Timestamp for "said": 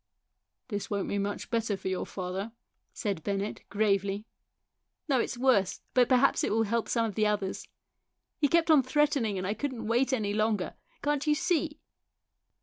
2.91-3.21